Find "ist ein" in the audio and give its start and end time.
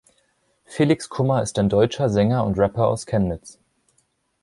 1.43-1.69